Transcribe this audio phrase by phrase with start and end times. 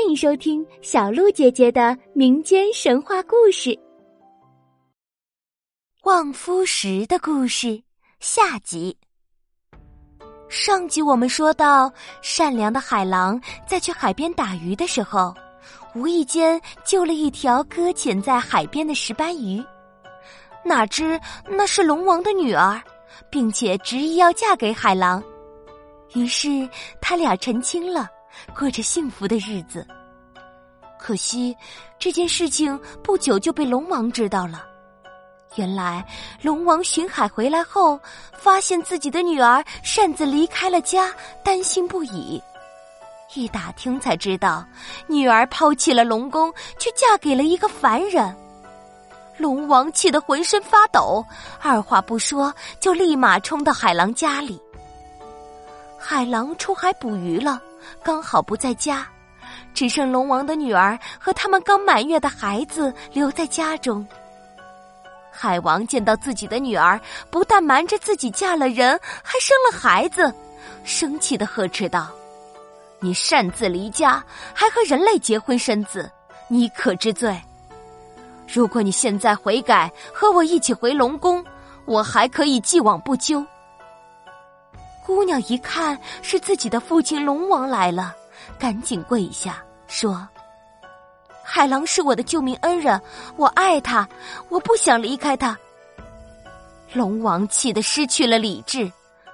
[0.00, 3.68] 欢迎收听小鹿姐姐的民间神话故事
[6.04, 7.66] 《望夫石的故事》
[8.18, 8.96] 下集。
[10.48, 11.92] 上集我们说到，
[12.22, 15.34] 善良的海狼在去海边打鱼的时候，
[15.94, 19.62] 无意间救了一条搁浅在海边的石斑鱼，
[20.64, 22.82] 哪知那是龙王的女儿，
[23.28, 25.22] 并且执意要嫁给海狼，
[26.14, 26.66] 于是
[27.02, 28.08] 他俩成亲了。
[28.58, 29.86] 过着幸福的日子。
[30.98, 31.56] 可惜，
[31.98, 34.66] 这件事情不久就被龙王知道了。
[35.56, 36.06] 原来，
[36.42, 37.98] 龙王巡海回来后，
[38.32, 41.12] 发现自己的女儿擅自离开了家，
[41.42, 42.40] 担心不已。
[43.34, 44.64] 一打听才知道，
[45.06, 48.36] 女儿抛弃了龙宫，去嫁给了一个凡人。
[49.38, 51.24] 龙王气得浑身发抖，
[51.60, 54.60] 二话不说，就立马冲到海狼家里。
[55.98, 57.60] 海狼出海捕鱼了。
[58.02, 59.06] 刚好不在家，
[59.74, 64.06] 只剩龙王的女儿和他们刚满月的孩子留在家中。
[65.30, 70.32] 海王见到自己的女儿不但瞒着自己嫁了人，还生了孩子，
[70.82, 72.08] 生气的呵斥道
[73.00, 76.10] ：“你擅自离家，还和人类结婚生子，
[76.48, 77.40] 你可知罪？
[78.52, 81.44] 如果你现在悔改，和我一起回龙宫，
[81.84, 83.46] 我还可以既往不咎。”
[85.04, 88.14] 姑娘一看是自己的父亲龙王来了，
[88.58, 90.26] 赶紧跪下说
[91.42, 93.00] ：“海狼是我的救命恩人，
[93.36, 94.08] 我爱他，
[94.48, 95.58] 我不想离开他。”
[96.92, 98.90] 龙王气得失去了理智，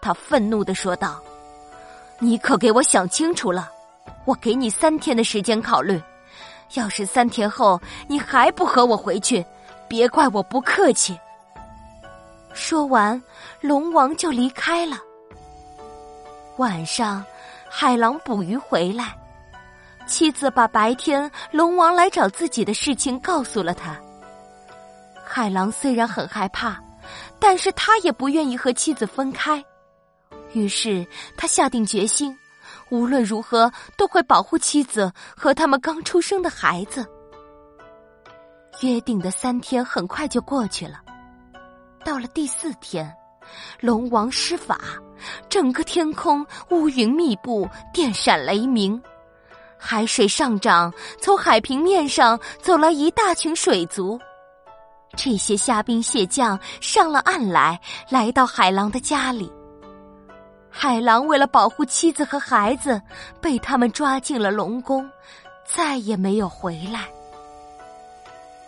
[0.00, 1.20] 他愤怒的说道
[2.18, 3.70] ：“你可给我想清楚了！
[4.24, 6.00] 我给你三天的时间考虑，
[6.74, 9.44] 要是三天后你还不和我回去，
[9.88, 11.18] 别怪我不客气。”
[12.54, 13.22] 说完，
[13.60, 14.96] 龙王就离开了。
[16.58, 17.24] 晚上，
[17.70, 19.16] 海狼捕鱼回来，
[20.08, 23.96] 妻子把白天龙王来找自己的事情告诉了他。
[25.24, 26.76] 海狼虽然很害怕，
[27.38, 29.64] 但是他也不愿意和妻子分开，
[30.52, 31.06] 于是
[31.36, 32.36] 他下定决心，
[32.90, 37.06] 无论如何都会保护妻子和他们刚出生的孩子。
[38.80, 41.00] 约定的三天很快就过去了，
[42.04, 43.14] 到了第四天。
[43.80, 44.78] 龙王施法，
[45.48, 49.00] 整个天空乌云密布，电闪雷鸣，
[49.78, 54.18] 海水上涨，从海平面上走来一大群水族。
[55.16, 59.50] 这些虾兵蟹将上了岸来，来到海狼的家里。
[60.70, 63.00] 海狼为了保护妻子和孩子，
[63.40, 65.10] 被他们抓进了龙宫，
[65.64, 67.08] 再也没有回来。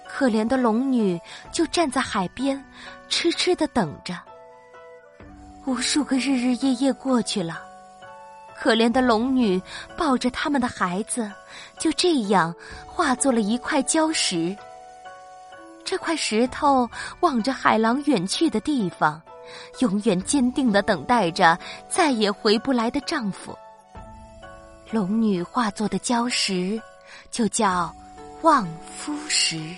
[0.08, 1.20] 可怜的龙女
[1.52, 2.62] 就站在海边，
[3.08, 4.14] 痴痴的等着。
[5.66, 7.60] 无数个日日夜夜过去了，
[8.56, 9.60] 可怜的龙女
[9.96, 11.30] 抱着他们的孩子，
[11.78, 12.54] 就这样
[12.86, 14.56] 化作了一块礁石。
[15.84, 16.88] 这块石头
[17.20, 19.20] 望着海狼远去的地方，
[19.80, 23.56] 永远坚定的等待着再也回不来的丈夫。
[24.90, 26.80] 龙女化作的礁石，
[27.30, 27.94] 就叫
[28.42, 28.66] 望
[28.96, 29.74] 夫石。